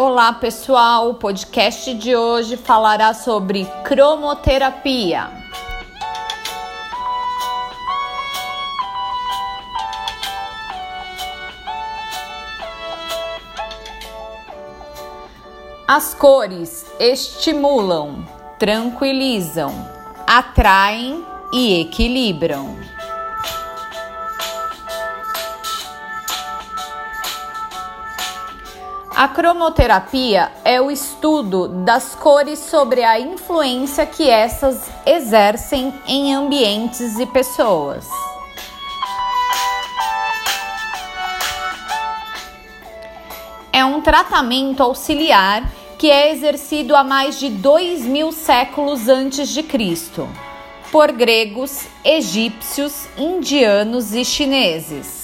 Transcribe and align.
Olá 0.00 0.32
pessoal, 0.32 1.10
o 1.10 1.14
podcast 1.14 1.92
de 1.92 2.14
hoje 2.14 2.56
falará 2.56 3.12
sobre 3.12 3.64
cromoterapia. 3.82 5.28
As 15.88 16.14
cores 16.14 16.86
estimulam, 17.00 18.24
tranquilizam, 18.56 19.74
atraem 20.28 21.26
e 21.52 21.80
equilibram. 21.80 22.76
A 29.18 29.26
cromoterapia 29.26 30.52
é 30.64 30.80
o 30.80 30.92
estudo 30.92 31.66
das 31.66 32.14
cores 32.14 32.60
sobre 32.60 33.02
a 33.02 33.18
influência 33.18 34.06
que 34.06 34.30
essas 34.30 34.88
exercem 35.04 35.92
em 36.06 36.32
ambientes 36.32 37.18
e 37.18 37.26
pessoas. 37.26 38.06
É 43.72 43.84
um 43.84 44.00
tratamento 44.00 44.84
auxiliar 44.84 45.68
que 45.98 46.08
é 46.08 46.30
exercido 46.30 46.94
há 46.94 47.02
mais 47.02 47.40
de 47.40 47.48
dois 47.48 48.02
mil 48.02 48.30
séculos 48.30 49.08
antes 49.08 49.48
de 49.48 49.64
Cristo 49.64 50.28
por 50.92 51.10
gregos, 51.10 51.88
egípcios, 52.04 53.08
indianos 53.18 54.14
e 54.14 54.24
chineses. 54.24 55.17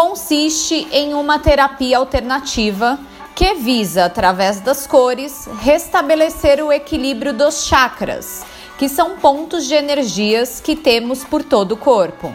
Consiste 0.00 0.86
em 0.92 1.12
uma 1.12 1.40
terapia 1.40 1.98
alternativa 1.98 3.00
que 3.34 3.54
visa, 3.54 4.04
através 4.04 4.60
das 4.60 4.86
cores, 4.86 5.48
restabelecer 5.60 6.64
o 6.64 6.72
equilíbrio 6.72 7.34
dos 7.34 7.66
chakras, 7.66 8.46
que 8.78 8.88
são 8.88 9.16
pontos 9.16 9.66
de 9.66 9.74
energias 9.74 10.60
que 10.60 10.76
temos 10.76 11.24
por 11.24 11.42
todo 11.42 11.72
o 11.72 11.76
corpo. 11.76 12.32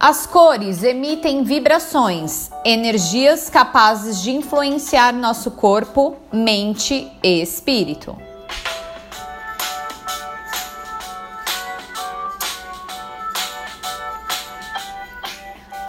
As 0.00 0.26
cores 0.26 0.82
emitem 0.82 1.44
vibrações, 1.44 2.50
energias 2.64 3.48
capazes 3.48 4.20
de 4.20 4.32
influenciar 4.32 5.12
nosso 5.12 5.52
corpo, 5.52 6.16
mente 6.32 7.08
e 7.22 7.40
espírito. 7.40 8.23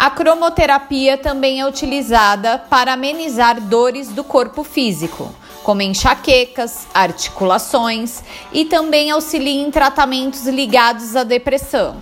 A 0.05 0.11
cromoterapia 0.11 1.17
também 1.17 1.61
é 1.61 1.65
utilizada 1.65 2.59
para 2.59 2.93
amenizar 2.93 3.59
dores 3.59 4.09
do 4.09 4.23
corpo 4.23 4.63
físico, 4.63 5.33
como 5.63 5.81
enxaquecas, 5.81 6.85
articulações 6.93 8.23
e 8.53 8.65
também 8.65 9.09
auxilia 9.09 9.63
em 9.63 9.71
tratamentos 9.71 10.45
ligados 10.45 11.15
à 11.15 11.23
depressão. 11.23 11.95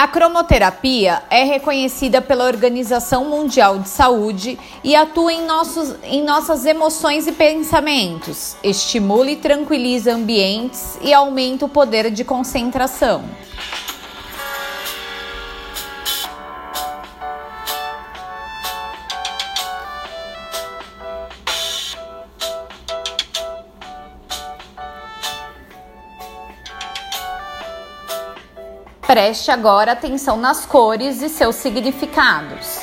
A 0.00 0.08
cromoterapia 0.08 1.22
é 1.28 1.44
reconhecida 1.44 2.22
pela 2.22 2.46
Organização 2.46 3.26
Mundial 3.26 3.80
de 3.80 3.90
Saúde 3.90 4.58
e 4.82 4.96
atua 4.96 5.30
em, 5.30 5.44
nossos, 5.44 5.94
em 6.04 6.24
nossas 6.24 6.64
emoções 6.64 7.26
e 7.26 7.32
pensamentos, 7.32 8.56
estimula 8.64 9.30
e 9.30 9.36
tranquiliza 9.36 10.14
ambientes 10.14 10.98
e 11.02 11.12
aumenta 11.12 11.66
o 11.66 11.68
poder 11.68 12.10
de 12.10 12.24
concentração. 12.24 13.22
Preste 29.10 29.50
agora 29.50 29.90
atenção 29.90 30.36
nas 30.36 30.64
cores 30.64 31.20
e 31.20 31.28
seus 31.28 31.56
significados. 31.56 32.78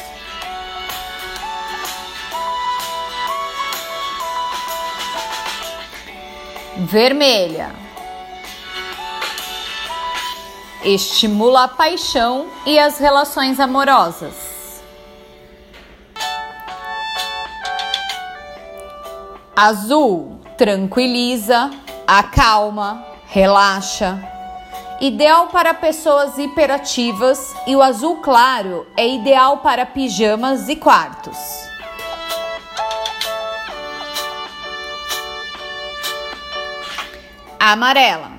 Vermelha 6.79 7.71
estimula 10.83 11.63
a 11.63 11.67
paixão 11.69 12.49
e 12.65 12.77
as 12.77 12.99
relações 12.99 13.57
amorosas. 13.57 14.83
Azul 19.55 20.41
tranquiliza, 20.57 21.71
acalma, 22.05 23.01
relaxa 23.27 24.35
Ideal 24.99 25.49
para 25.49 25.75
pessoas 25.75 26.39
hiperativas 26.39 27.53
e 27.67 27.75
o 27.75 27.83
azul 27.83 28.17
claro 28.17 28.87
é 28.97 29.07
ideal 29.07 29.57
para 29.57 29.85
pijamas 29.85 30.67
e 30.69 30.75
quartos. 30.75 31.37
Amarela. 37.59 38.31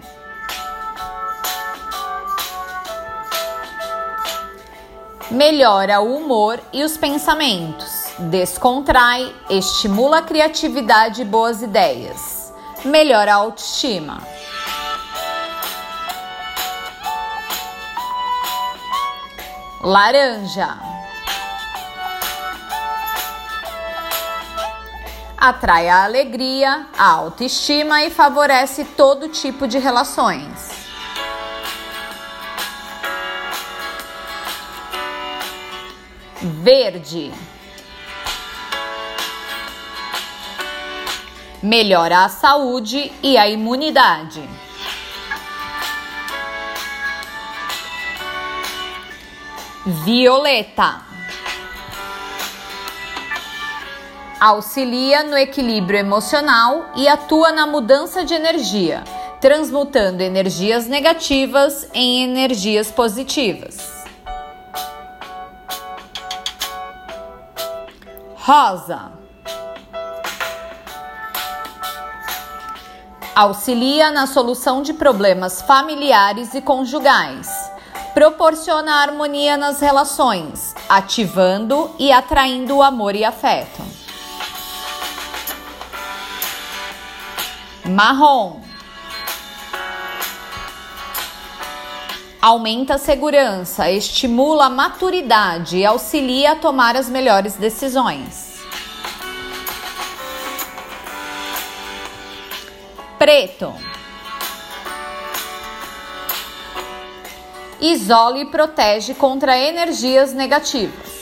Melhora 5.31 6.01
o 6.01 6.17
humor 6.17 6.59
e 6.73 6.83
os 6.83 6.97
pensamentos, 6.97 8.07
descontrai, 8.19 9.33
estimula 9.49 10.19
a 10.19 10.23
criatividade 10.23 11.23
e 11.23 11.25
boas 11.25 11.63
ideias, 11.63 12.53
melhora 12.85 13.33
a 13.33 13.37
autoestima. 13.37 14.27
Laranja. 19.81 20.77
Atrai 25.37 25.89
a 25.89 26.03
alegria, 26.03 26.89
a 26.99 27.11
autoestima 27.11 28.03
e 28.03 28.11
favorece 28.11 28.85
todo 28.85 29.29
tipo 29.29 29.69
de 29.69 29.79
relações. 29.79 30.73
Verde. 36.43 37.33
Melhora 41.63 42.25
a 42.25 42.29
saúde 42.29 43.13
e 43.23 43.39
a 43.39 43.49
imunidade. 43.49 44.43
Violeta. 49.91 51.01
Auxilia 54.39 55.23
no 55.23 55.35
equilíbrio 55.35 55.99
emocional 55.99 56.91
e 56.95 57.09
atua 57.09 57.53
na 57.53 57.67
mudança 57.67 58.23
de 58.23 58.35
energia, 58.35 59.03
transmutando 59.41 60.23
energias 60.23 60.87
negativas 60.87 61.89
em 61.95 62.23
energias 62.23 62.91
positivas. 62.91 64.05
Rosa. 68.35 69.13
Auxilia 73.35 74.11
na 74.11 74.27
solução 74.27 74.83
de 74.83 74.93
problemas 74.93 75.63
familiares 75.63 76.53
e 76.53 76.61
conjugais 76.61 77.68
proporciona 78.15 79.03
harmonia 79.03 79.57
nas 79.57 79.81
relações, 79.81 80.75
ativando 80.89 81.91
e 81.99 82.11
atraindo 82.11 82.77
o 82.77 82.83
amor 82.83 83.15
e 83.15 83.25
afeto. 83.25 83.83
Marrom 87.85 88.61
aumenta 92.41 92.95
a 92.95 92.99
segurança, 92.99 93.91
estimula 93.91 94.67
a 94.67 94.71
maturidade 94.71 95.79
e 95.79 95.85
auxilia 95.85 96.53
a 96.53 96.57
tomar 96.57 96.97
as 96.97 97.09
melhores 97.09 97.55
decisões. 97.57 98.49
Preto 103.19 103.75
isole 107.81 108.41
e 108.41 108.47
protege 108.47 109.15
contra 109.15 109.57
energias 109.57 110.33
negativas. 110.33 111.19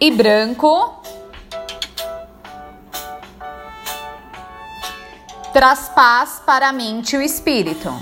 E 0.00 0.10
branco 0.10 1.00
traz 5.52 5.88
paz 5.90 6.42
para 6.44 6.70
a 6.70 6.72
mente 6.72 7.14
e 7.14 7.18
o 7.18 7.22
espírito. 7.22 7.92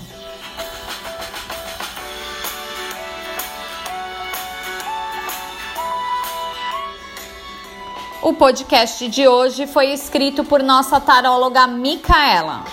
O 8.23 8.35
podcast 8.35 9.09
de 9.09 9.27
hoje 9.27 9.67
foi 9.67 9.93
escrito 9.93 10.45
por 10.45 10.63
nossa 10.63 11.01
taróloga 11.01 11.67
Micaela. 11.67 12.67